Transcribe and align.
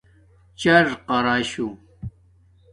چیراقاشُݸ 0.59 1.67